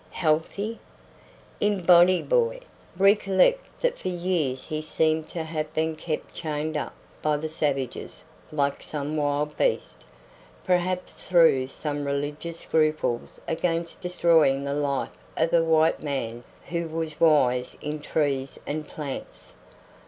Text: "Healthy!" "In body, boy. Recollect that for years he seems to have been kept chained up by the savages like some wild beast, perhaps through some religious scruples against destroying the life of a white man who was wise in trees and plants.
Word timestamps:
"Healthy!" 0.09 0.79
"In 1.59 1.83
body, 1.83 2.23
boy. 2.23 2.59
Recollect 2.97 3.63
that 3.81 3.99
for 3.99 4.07
years 4.07 4.65
he 4.65 4.81
seems 4.81 5.27
to 5.27 5.43
have 5.43 5.71
been 5.75 5.95
kept 5.95 6.33
chained 6.33 6.75
up 6.75 6.95
by 7.21 7.37
the 7.37 7.47
savages 7.47 8.23
like 8.51 8.81
some 8.81 9.15
wild 9.15 9.55
beast, 9.57 10.03
perhaps 10.63 11.21
through 11.23 11.67
some 11.67 12.05
religious 12.05 12.61
scruples 12.61 13.39
against 13.47 14.01
destroying 14.01 14.63
the 14.63 14.73
life 14.73 15.13
of 15.37 15.53
a 15.53 15.63
white 15.63 16.01
man 16.01 16.43
who 16.69 16.87
was 16.87 17.19
wise 17.19 17.77
in 17.79 18.01
trees 18.01 18.59
and 18.65 18.87
plants. 18.87 19.53